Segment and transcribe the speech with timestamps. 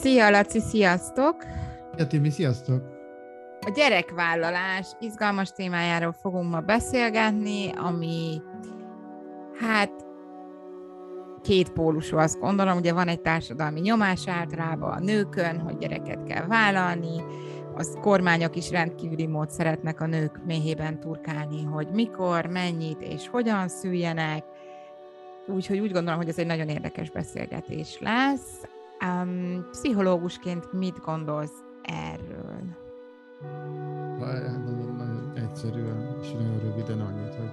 [0.00, 1.44] Szia, Laci, sziasztok!
[1.96, 2.82] Ja, Timi, sziasztok!
[3.66, 8.40] A gyerekvállalás izgalmas témájáról fogunk ma beszélgetni, ami
[9.60, 9.90] hát
[11.42, 16.46] két pólusú, azt gondolom, ugye van egy társadalmi nyomás általában a nőkön, hogy gyereket kell
[16.46, 17.22] vállalni,
[17.74, 23.68] az kormányok is rendkívüli mód szeretnek a nők méhében turkálni, hogy mikor, mennyit és hogyan
[23.68, 24.44] szüljenek,
[25.46, 28.76] úgyhogy úgy gondolom, hogy ez egy nagyon érdekes beszélgetés lesz.
[29.04, 32.60] Um, pszichológusként mit gondolsz erről?
[34.18, 37.50] Nagyon, nagyon egyszerűen és nagyon röviden annyit, hogy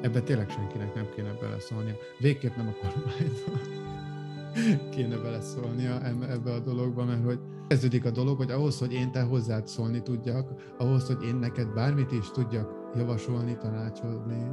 [0.00, 1.94] ebbe tényleg senkinek nem kéne beleszólnia.
[2.18, 3.84] Végképp nem a kormánynak
[4.94, 9.22] kéne beleszólnia ebbe a dologba, mert hogy kezdődik a dolog, hogy ahhoz, hogy én te
[9.22, 14.50] hozzád szólni tudjak, ahhoz, hogy én neked bármit is tudjak javasolni, tanácsolni,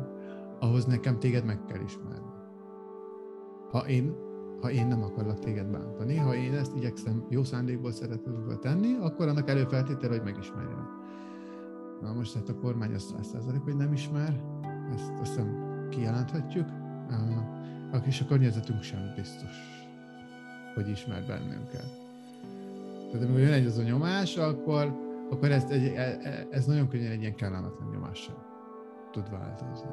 [0.60, 2.32] ahhoz nekem téged meg kell ismerni.
[3.72, 4.16] Ha én
[4.64, 9.28] ha én nem akarlak téged bántani, ha én ezt igyekszem jó szándékból szeretetből tenni, akkor
[9.28, 10.88] annak előfeltétele, hogy megismerjem.
[12.02, 14.42] Na most hát a kormány az száz százalék, hogy nem ismer,
[14.94, 16.67] ezt azt hiszem kijelenthetjük,
[18.05, 19.52] és a környezetünk sem biztos,
[20.73, 22.02] hogy ismer bennünket.
[23.11, 24.95] Tehát amikor jön egy az a nyomás, akkor,
[25.30, 28.36] akkor ez, egy, e, e, ez nagyon könnyen egy ilyen kellemetlen nyomás sem
[29.11, 29.89] tud változni.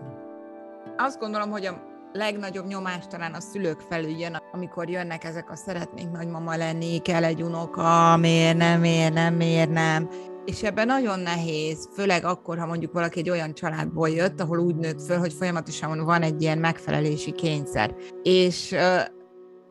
[0.97, 5.57] Azt gondolom, hogy a legnagyobb nyomás talán a szülők felül jön, amikor jönnek ezek a
[5.57, 10.09] szeretnénk nagymama lenni, kell egy unoka, miért nem, miért nem, miért nem.
[10.45, 14.77] És ebben nagyon nehéz, főleg akkor, ha mondjuk valaki egy olyan családból jött, ahol úgy
[14.77, 17.95] nőtt föl, hogy folyamatosan van egy ilyen megfelelési kényszer.
[18.23, 18.77] És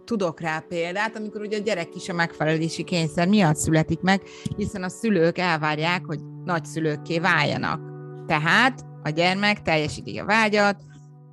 [0.05, 4.21] tudok rá példát, amikor ugye a gyerek is a megfelelési kényszer miatt születik meg,
[4.55, 7.81] hiszen a szülők elvárják, hogy nagyszülőkké váljanak.
[8.27, 10.81] Tehát a gyermek teljesíti a vágyat,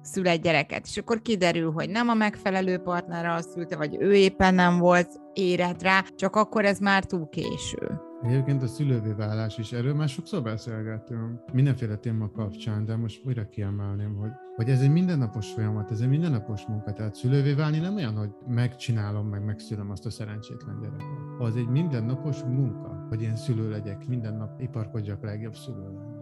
[0.07, 4.55] szül egy gyereket, és akkor kiderül, hogy nem a megfelelő partnerrel szülte, vagy ő éppen
[4.55, 8.01] nem volt érett rá, csak akkor ez már túl késő.
[8.23, 13.49] Egyébként a szülővé válás is, erről már sokszor beszélgettünk, mindenféle téma kapcsán, de most újra
[13.49, 17.95] kiemelném, hogy, hogy ez egy mindennapos folyamat, ez egy mindennapos munka, tehát szülővé válni nem
[17.95, 21.07] olyan, hogy megcsinálom, meg megszülöm azt a szerencsétlen gyereket.
[21.39, 26.15] Az egy mindennapos munka, hogy én szülő legyek, minden nap iparkodjak legjobb szülő lenni.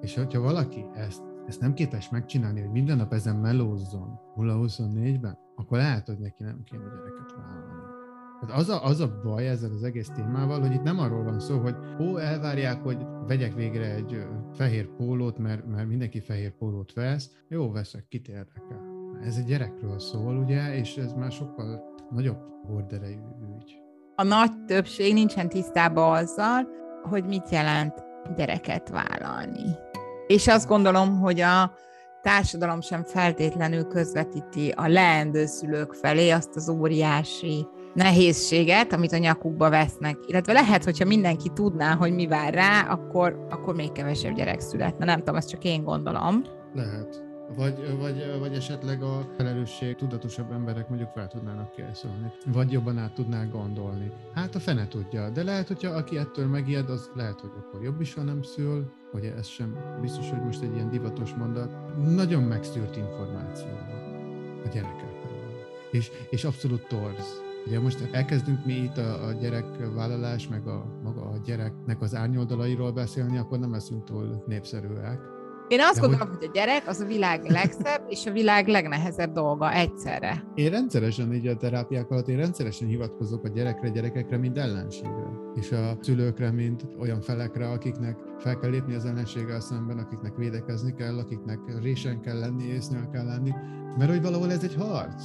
[0.00, 5.78] És hogyha valaki ezt ezt nem képes megcsinálni, hogy minden nap ezen melózzon 0-24-ben, akkor
[5.78, 7.82] lehet, hogy neki nem kéne gyereket vállalni.
[8.40, 11.40] Tehát az a, az a baj ezzel az egész témával, hogy itt nem arról van
[11.40, 16.92] szó, hogy ó, elvárják, hogy vegyek végre egy fehér pólót, mert, mert mindenki fehér pólót
[16.92, 17.30] vesz.
[17.48, 18.80] Jó, veszek, kit érdekel.
[19.24, 23.20] Ez egy gyerekről szól, ugye, és ez már sokkal nagyobb horderejű
[23.56, 23.78] ügy.
[24.16, 26.68] A nagy többség nincsen tisztában azzal,
[27.02, 28.04] hogy mit jelent
[28.36, 29.88] gyereket vállalni.
[30.30, 31.72] És azt gondolom, hogy a
[32.22, 39.70] társadalom sem feltétlenül közvetíti a leendő szülők felé azt az óriási nehézséget, amit a nyakukba
[39.70, 40.16] vesznek.
[40.26, 45.04] Illetve lehet, hogyha mindenki tudná, hogy mi vár rá, akkor, akkor még kevesebb gyerek születne.
[45.04, 46.44] Nem tudom, ezt csak én gondolom.
[46.74, 47.29] Lehet.
[47.56, 53.14] Vagy, vagy, vagy esetleg a felelősség tudatosabb emberek mondjuk fel tudnának készülni, vagy jobban át
[53.14, 54.12] tudnák gondolni.
[54.34, 58.00] Hát a fene tudja, de lehet, hogyha aki ettől megijed, az lehet, hogy akkor jobb
[58.00, 62.42] is, ha nem szül, hogy ez sem biztos, hogy most egy ilyen divatos mondat, nagyon
[62.42, 63.70] megszűrt információ
[64.64, 65.10] a gyerekekről.
[65.90, 67.42] És, és abszolút torz.
[67.66, 72.92] Ugye most elkezdünk mi itt a, a gyerekvállalás, meg a maga a gyereknek az árnyoldalairól
[72.92, 75.38] beszélni, akkor nem leszünk túl népszerűek
[75.70, 76.36] én azt De gondolom, hogy...
[76.36, 80.44] hogy a gyerek az a világ legszebb és a világ legnehezebb dolga egyszerre.
[80.54, 85.28] Én rendszeresen így a terápiák alatt, én rendszeresen hivatkozok a gyerekre, gyerekekre, mint ellenségre.
[85.54, 90.94] És a szülőkre, mint olyan felekre, akiknek fel kell lépni az ellenséggel szemben, akiknek védekezni
[90.94, 93.50] kell, akiknek résen kell lenni, észnél kell lenni.
[93.98, 95.22] Mert hogy valahol ez egy harc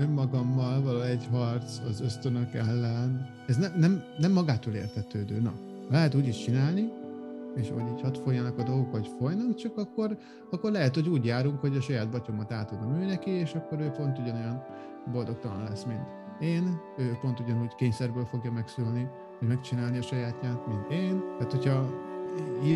[0.00, 3.28] önmagammal való egy harc az ösztönök ellen.
[3.46, 5.40] Ez ne, nem, nem magától értetődő.
[5.40, 5.52] Na,
[5.90, 6.88] lehet úgy is csinálni,
[7.60, 10.18] és hogy így hadd folyjanak a dolgok, hogy folynak, csak akkor,
[10.50, 13.88] akkor lehet, hogy úgy járunk, hogy a saját batyomat átadom ő neki, és akkor ő
[13.90, 14.62] pont ugyanolyan
[15.12, 19.08] boldogtalan lesz, mint én, ő pont ugyanúgy kényszerből fogja megszülni,
[19.38, 21.22] hogy megcsinálni a sajátját, mint én.
[21.38, 22.08] Tehát, hogyha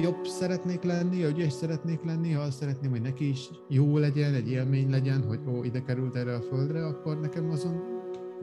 [0.03, 4.51] jobb szeretnék lenni, ügyes szeretnék lenni, ha azt szeretném, hogy neki is jó legyen, egy
[4.51, 7.83] élmény legyen, hogy ó, ide került erre a földre, akkor nekem azon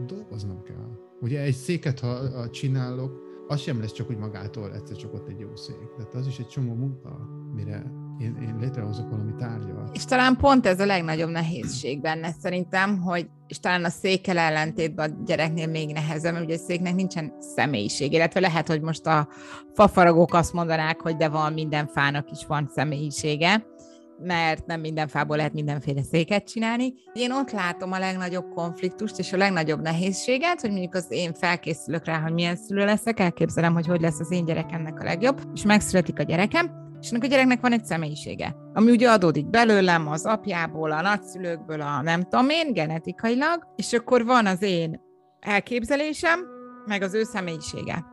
[0.07, 0.97] dolgoznom kell.
[1.21, 5.39] Ugye egy széket, ha csinálok, az sem lesz csak úgy magától egyszer csak ott egy
[5.39, 5.93] jó szék.
[5.97, 7.09] Tehát az is egy csomó munka,
[7.53, 7.83] mire
[8.19, 9.95] én, én létrehozok valami tárgyat.
[9.95, 15.11] És talán pont ez a legnagyobb nehézség benne szerintem, hogy és talán a székkel ellentétben
[15.11, 19.27] a gyereknél még nehezebb, mert ugye a széknek nincsen személyiség, illetve lehet, hogy most a
[19.73, 23.65] fafaragók azt mondanák, hogy de van, minden fának is van személyisége,
[24.23, 26.93] mert nem minden fából lehet mindenféle széket csinálni.
[27.13, 32.05] Én ott látom a legnagyobb konfliktust és a legnagyobb nehézséget, hogy mondjuk az én felkészülök
[32.05, 35.63] rá, hogy milyen szülő leszek, elképzelem, hogy hogy lesz az én gyerekemnek a legjobb, és
[35.63, 36.71] megszületik a gyerekem,
[37.01, 41.81] és ennek a gyereknek van egy személyisége, ami ugye adódik belőlem, az apjából, a nagyszülőkből,
[41.81, 45.01] a nem tudom én, genetikailag, és akkor van az én
[45.39, 46.39] elképzelésem,
[46.85, 48.05] meg az ő személyisége.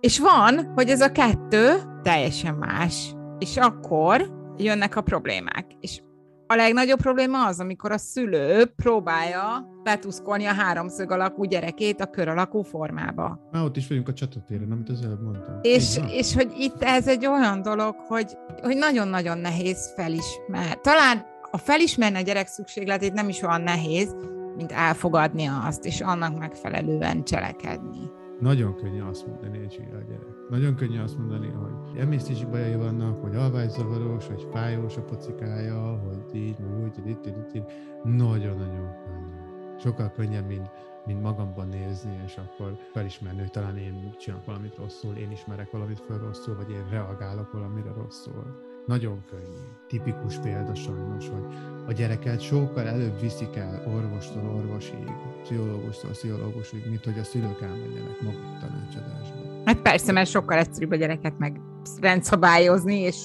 [0.00, 3.14] És van, hogy ez a kettő teljesen más.
[3.38, 5.66] És akkor jönnek a problémák.
[5.80, 6.00] És
[6.46, 12.28] a legnagyobb probléma az, amikor a szülő próbálja betuszkolni a háromszög alakú gyerekét a kör
[12.28, 13.48] alakú formába.
[13.52, 15.58] Már ott is vagyunk a csatatéren, amit az előbb mondtam.
[15.62, 20.74] És, és hogy itt ez egy olyan dolog, hogy, hogy nagyon-nagyon nehéz felismerni.
[20.82, 24.16] Talán a felismerni a gyerek szükségletét nem is olyan nehéz,
[24.56, 28.10] mint elfogadni azt, és annak megfelelően cselekedni.
[28.40, 30.48] Nagyon könnyű azt mondani, hogy a gyerek.
[30.48, 36.34] Nagyon könnyű azt mondani, hogy emésztési bajai vannak, hogy alvászavaros, hogy fájós a pocikája, hogy
[36.40, 37.64] így, vagy úgy, így, így, így, így.
[38.02, 39.34] Nagyon-nagyon könnyű.
[39.78, 40.70] Sokkal könnyebb, mint,
[41.06, 46.00] mint magamban nézni, és akkor felismerni, hogy talán én csinálok valamit rosszul, én ismerek valamit
[46.00, 48.60] fel rosszul, vagy én reagálok valamire rosszul.
[48.86, 49.66] Nagyon könnyű.
[49.86, 51.54] Tipikus példa sajnos, hogy
[51.86, 58.20] a gyereket sokkal előbb viszik el orvostól orvosig, pszichológustól pszichológusig, mint hogy a szülők elmenjenek
[58.20, 59.62] maguk tanácsadásba.
[59.64, 61.60] Hát persze, mert sokkal egyszerűbb a gyereket meg
[62.00, 63.16] rendszabályozni, és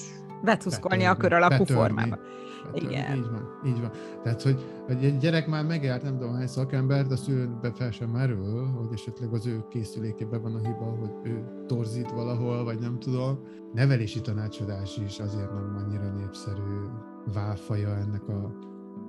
[0.42, 2.18] betuszkolni a kör alakú formába.
[2.72, 3.16] Igen.
[3.16, 3.90] Így van, így van.
[4.22, 8.08] Tehát, hogy, hogy egy gyerek már megjárt nem tudom hány szakembert, a szülőbe fel sem
[8.08, 12.98] merül, hogy esetleg az ő készülékében van a hiba, hogy ő torzít valahol, vagy nem
[12.98, 13.38] tudom.
[13.72, 16.86] Nevelési tanácsadás is azért nem annyira népszerű
[17.32, 18.52] válfaja ennek a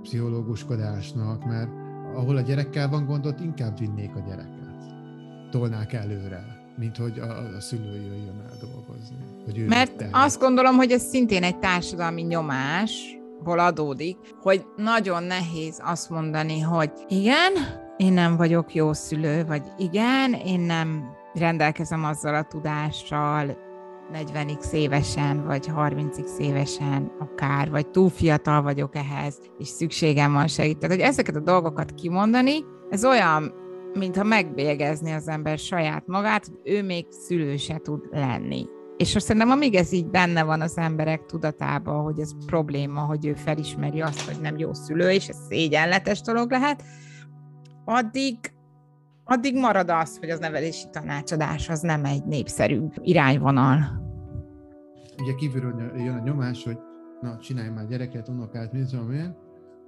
[0.02, 1.72] pszichológuskodásnak, mert
[2.16, 4.60] ahol a gyerekkel van gondot, inkább vinnék a gyereket.
[5.52, 9.16] Tolnák előre mint hogy a, a szülő jöjjön el dolgozni.
[9.46, 15.24] Hogy ő Mert azt gondolom, hogy ez szintén egy társadalmi nyomás, ból adódik, hogy nagyon
[15.24, 17.54] nehéz azt mondani, hogy igen,
[17.98, 21.04] én nem vagyok jó szülő, vagy igen, én nem
[21.34, 23.58] rendelkezem azzal a tudással
[24.14, 30.94] 40x évesen, vagy 30x évesen akár, vagy túl fiatal vagyok ehhez, és szükségem van segíteni.
[30.94, 33.54] hogy ezeket a dolgokat kimondani, ez olyan,
[33.94, 38.66] mintha megbélyegezni az ember saját magát, ő még szülő se tud lenni.
[38.98, 43.26] És azt szerintem, amíg ez így benne van az emberek tudatában, hogy ez probléma, hogy
[43.26, 46.84] ő felismeri azt, hogy nem jó szülő, és ez szégyenletes dolog lehet,
[47.86, 48.38] addig,
[49.24, 54.02] addig marad az, hogy az nevelési tanácsadás az nem egy népszerű irányvonal.
[55.22, 56.78] Ugye kívülről jön a nyomás, hogy
[57.22, 59.36] na, csinálj már gyereket, unokát, mit tudom én,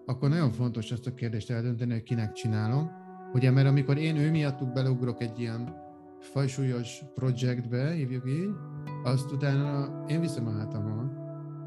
[0.05, 3.02] akkor nagyon fontos azt a kérdést eldönteni, hogy kinek csinálom.
[3.33, 5.75] Ugye, mert amikor én ő miattuk beleugrok egy ilyen
[6.19, 8.49] fajsúlyos projektbe, hívjuk így,
[9.03, 11.11] azt utána én viszem a hátamon.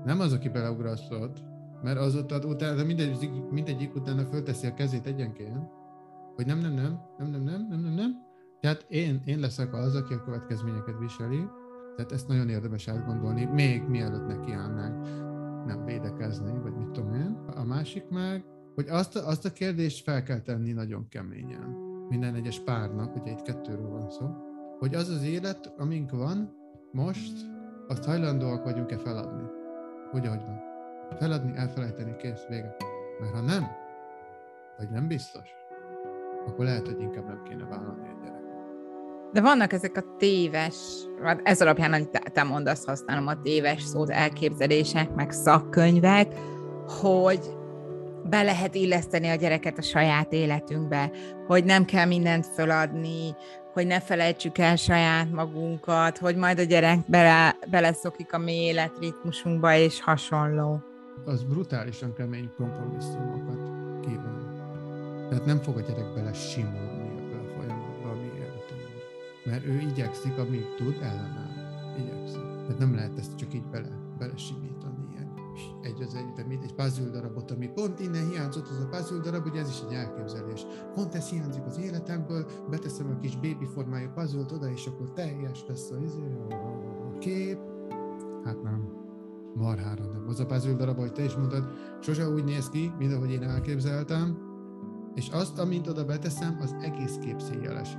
[0.04, 1.42] Nem az, aki beleugrasztott,
[1.82, 5.68] mert az ott utána, mindegy, mindegyik utána fölteszi a kezét egyenként,
[6.34, 8.24] hogy nem, nem, nem, nem, nem, nem, nem, nem, nem.
[8.60, 11.48] Tehát én, én leszek az, aki a következményeket viseli,
[11.96, 15.06] tehát ezt nagyon érdemes átgondolni, még mielőtt nekiállnánk
[15.66, 17.38] nem védekezni, vagy mit tudom én.
[17.56, 18.44] A másik meg,
[18.76, 21.68] hogy azt, azt a kérdést fel kell tenni nagyon keményen.
[22.08, 24.26] Minden egyes párnak, ugye itt kettőről van szó,
[24.78, 26.54] hogy az az élet, amink van,
[26.92, 27.32] most,
[27.88, 29.42] azt hajlandóak vagyunk-e feladni?
[30.12, 30.60] Úgy, ahogy van.
[31.18, 32.76] Feladni, elfelejteni, kész, vége.
[33.20, 33.66] Mert ha nem,
[34.78, 35.48] vagy nem biztos,
[36.46, 39.32] akkor lehet, hogy inkább nem kéne vállalni egy gyereket.
[39.32, 40.76] De vannak ezek a téves,
[41.42, 46.34] ez alapján, te, te mondasz, használom a téves szót, elképzelések, meg szakkönyvek,
[47.00, 47.55] hogy
[48.28, 51.10] be lehet illeszteni a gyereket a saját életünkbe,
[51.46, 53.34] hogy nem kell mindent föladni,
[53.72, 59.74] hogy ne felejtsük el saját magunkat, hogy majd a gyerek bele, beleszokik a mi életritmusunkba,
[59.74, 60.82] és hasonló.
[61.24, 63.70] Az brutálisan kemény kompromisszumokat
[64.06, 64.46] kíván.
[65.28, 68.88] Tehát nem fog a gyerek bele simulni ebbe a folyamatba, ami éltünk.
[69.44, 71.94] Mert ő igyekszik, amíg tud, ellenáll.
[71.98, 72.42] Igyekszik.
[72.62, 74.85] Tehát nem lehet ezt csak így bele, bele simítani
[75.86, 79.46] egy az egyben, mint egy puzzle darabot, ami pont innen hiányzott az a puzzle darab,
[79.46, 80.66] ugye ez is egy elképzelés.
[80.94, 85.64] Pont ez hiányzik az életemből, beteszem a kis baby formájú puzzle oda, és akkor teljes
[85.68, 87.58] lesz a, izé, a, kép.
[88.44, 88.88] Hát nem,
[89.54, 90.24] marhára nem.
[90.28, 91.64] Az a puzzle darab, ahogy te is mondtad,
[92.00, 94.38] sose úgy néz ki, mint ahogy én elképzeltem,
[95.14, 97.40] és azt, amint oda beteszem, az egész kép
[97.76, 97.98] esik.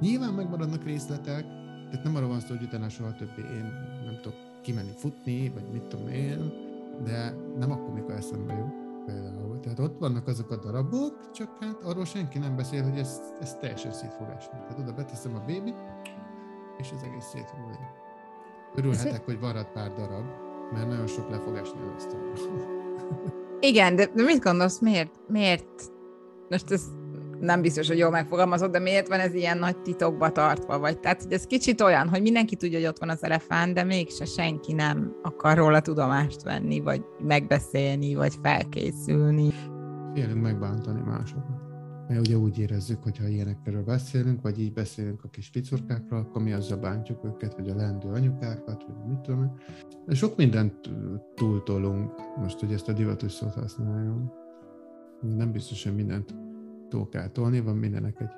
[0.00, 1.44] Nyilván megmaradnak részletek,
[1.90, 3.72] tehát nem arról van szó, hogy utána soha többé én
[4.04, 6.68] nem tudok kimenni futni, vagy mit tudom én,
[7.04, 9.60] de nem akkor, mikor eszembe jut például.
[9.60, 13.54] Tehát ott vannak azok a darabok, csak hát arról senki nem beszél, hogy ez, ez
[13.54, 14.58] teljesen szét fog esni.
[14.58, 15.74] Tehát oda beteszem a bébi,
[16.78, 17.86] és az egész szét fog lenni.
[18.74, 20.24] Örülhetek, hogy marad pár darab,
[20.72, 22.32] mert nagyon sok le fog esni az asztalra.
[23.60, 25.20] Igen, de, de mit gondolsz, miért?
[25.28, 25.92] Miért?
[26.48, 26.84] Most ez
[27.40, 30.78] nem biztos, hogy jól megfogalmazott, de miért van ez ilyen nagy titokba tartva?
[30.78, 33.84] Vagy tehát, hogy ez kicsit olyan, hogy mindenki tudja, hogy ott van az elefánt, de
[33.84, 39.48] mégse senki nem akar róla tudomást venni, vagy megbeszélni, vagy felkészülni.
[40.14, 41.58] Félünk megbántani másokat.
[42.08, 46.42] Mert ugye úgy érezzük, hogy ha ilyenekről beszélünk, vagy így beszélünk a kis picurkákról, akkor
[46.42, 49.54] mi azzal bántjuk őket, vagy a lendő anyukákat, vagy mit tudom.
[50.06, 50.74] De sok mindent
[51.34, 54.32] túltolunk, most, hogy ezt a divatos szót használjam.
[55.36, 56.34] Nem biztos, hogy mindent
[56.90, 58.30] túl kell tolni, van mindenek egy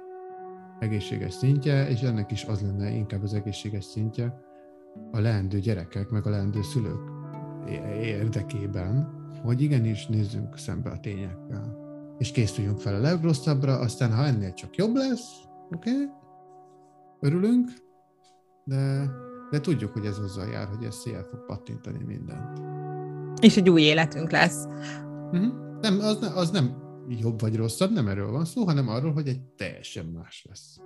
[0.79, 4.41] egészséges szintje, és ennek is az lenne inkább az egészséges szintje
[5.13, 7.11] a leendő gyerekek, meg a leendő szülők
[8.03, 11.83] érdekében, hogy igenis nézzünk szembe a tényekkel
[12.19, 15.31] és készüljünk fel a legrosszabbra, aztán ha ennél csak jobb lesz,
[15.71, 16.09] oké, okay?
[17.21, 17.69] örülünk,
[18.65, 19.11] de,
[19.51, 22.61] de tudjuk, hogy ez azzal jár, hogy ez szél fog pattintani mindent.
[23.41, 24.65] És egy új életünk lesz.
[25.33, 25.81] Uh-huh.
[25.81, 26.75] Nem, az, az nem
[27.21, 30.77] jobb vagy rosszabb, nem erről van szó, hanem arról, hogy egy teljesen más lesz.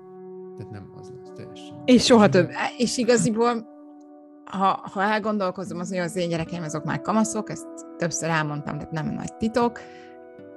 [0.57, 1.83] Tehát nem az lesz, teljesen.
[1.85, 2.51] És soha több.
[2.79, 3.75] És igaziból
[4.45, 7.67] ha, ha elgondolkozom, az, hogy az én gyerekeim azok már kamaszok, ezt
[7.97, 9.81] többször elmondtam, tehát nem nagy titok,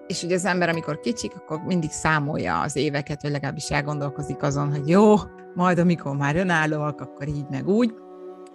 [0.08, 4.72] és ugye az ember, amikor kicsik, akkor mindig számolja az éveket, vagy legalábbis elgondolkozik azon,
[4.72, 5.16] hogy jó,
[5.56, 7.94] majd amikor már önállóak, akkor így meg úgy.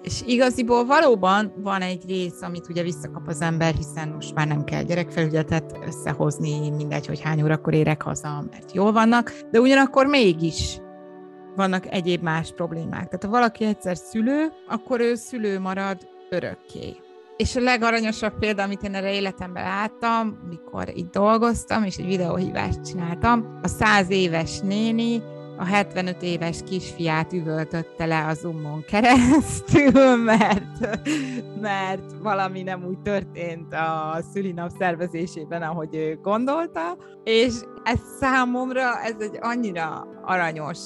[0.04, 4.64] És igaziból valóban van egy rész, amit ugye visszakap az ember, hiszen most már nem
[4.64, 10.78] kell gyerekfelügyelet összehozni, mindegy, hogy hány órakor érek haza, mert jól vannak, de ugyanakkor mégis
[11.56, 13.04] vannak egyéb más problémák.
[13.04, 16.96] Tehát ha valaki egyszer szülő, akkor ő szülő marad örökké.
[17.36, 22.84] És a legaranyosabb példa, amit én erre életemben láttam, mikor itt dolgoztam, és egy videóhívást
[22.84, 25.22] csináltam, a száz éves néni
[25.56, 31.00] a 75 éves kisfiát üvöltötte le a Zoomon keresztül, mert,
[31.60, 39.14] mert valami nem úgy történt a szülinap szervezésében, ahogy ő gondolta, és ez számomra ez
[39.18, 40.78] egy annyira aranyos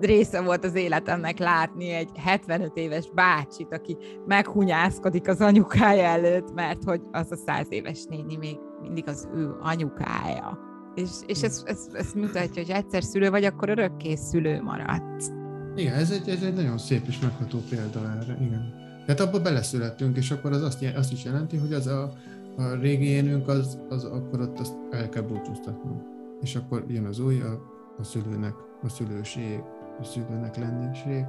[0.00, 6.84] része volt az életemnek látni egy 75 éves bácsit, aki meghunyászkodik az anyukája előtt, mert
[6.84, 10.58] hogy az a 100 éves néni még mindig az ő anyukája.
[10.96, 15.30] És, és ez, ez, ez mutatja, hogy egyszer szülő vagy, akkor örökké szülő maradsz.
[15.76, 18.74] Igen, ez egy, ez egy nagyon szép és megható példa erre, igen.
[19.06, 22.12] Tehát abba beleszülettünk, és akkor az azt, azt is jelenti, hogy az a,
[22.56, 26.02] a régi énünk, az, az akkor ott azt el kell búcsúztatnunk.
[26.40, 27.60] És akkor jön az új, a,
[27.98, 29.60] a szülőnek, a szülőség,
[30.02, 31.24] szülőnek lennékség.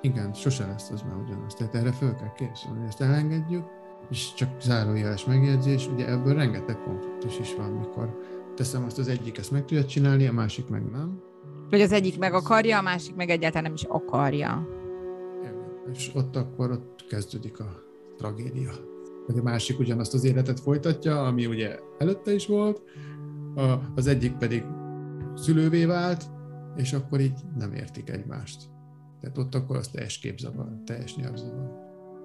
[0.00, 1.54] Igen, sose lesz az már ugyanaz.
[1.54, 3.64] Tehát erre föl kell készülni, ezt elengedjük,
[4.10, 8.18] és csak zárójeles megjegyzés, ugye ebből rengeteg konfliktus is van, mikor
[8.60, 11.22] teszem azt az egyik ezt meg tudja csinálni, a másik meg nem.
[11.70, 14.68] Vagy az egyik meg akarja, a másik meg egyáltalán nem is akarja.
[15.92, 17.82] És ott akkor ott kezdődik a
[18.16, 18.72] tragédia.
[19.26, 22.82] Vagy a másik ugyanazt az életet folytatja, ami ugye előtte is volt,
[23.54, 24.64] a, az egyik pedig
[25.34, 26.24] szülővé vált,
[26.76, 28.62] és akkor így nem értik egymást.
[29.20, 31.70] Tehát ott akkor az teljes képzavar, teljes nyelvzavar.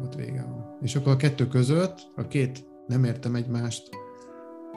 [0.04, 0.78] Ott vége van.
[0.82, 3.90] És akkor a kettő között, a két nem értem egymást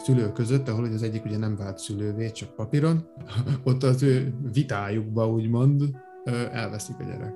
[0.00, 3.06] szülő között, ahol az egyik ugye nem vált szülővé, csak papíron,
[3.64, 5.82] ott az ő vitájukba úgymond
[6.52, 7.34] elveszik a gyerek.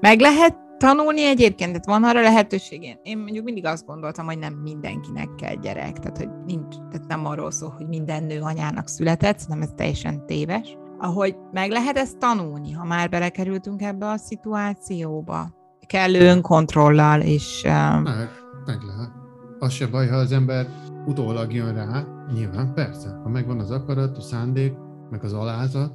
[0.00, 2.82] Meg lehet tanulni egyébként, tehát van arra lehetőség.
[2.82, 7.06] Én, én mondjuk mindig azt gondoltam, hogy nem mindenkinek kell gyerek, tehát hogy nincs, tehát
[7.08, 11.96] nem arról szól, hogy minden nő anyának született, nem ez teljesen téves ahogy meg lehet
[11.96, 15.50] ezt tanulni, ha már belekerültünk ebbe a szituációba.
[15.86, 17.62] Kellő önkontrollal, és...
[17.62, 18.30] Meg,
[18.64, 19.10] meg lehet.
[19.58, 20.66] Az se baj, ha az ember
[21.06, 24.74] utólag jön rá, nyilván persze, ha megvan az akarat, a szándék,
[25.10, 25.92] meg az alázat,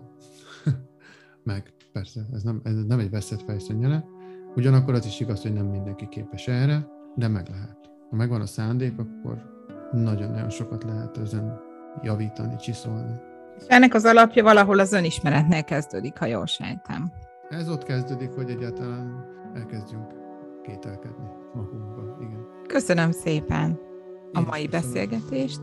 [1.44, 4.06] meg persze, ez nem, ez nem egy veszett fejszennyele,
[4.56, 7.78] ugyanakkor az is igaz, hogy nem mindenki képes erre, de meg lehet.
[8.10, 9.38] Ha megvan a szándék, akkor
[9.92, 11.60] nagyon-nagyon sokat lehet ezen
[12.02, 13.20] javítani, csiszolni.
[13.58, 17.12] És ennek az alapja valahol az önismeretnél kezdődik, ha jól sejtem.
[17.50, 19.26] Ez ott kezdődik, hogy egyáltalán
[19.56, 20.08] elkezdjünk
[20.64, 22.18] kételkedni magunkban.
[22.22, 22.46] Igen.
[22.68, 23.89] Köszönöm szépen
[24.34, 25.60] a mai beszélgetést.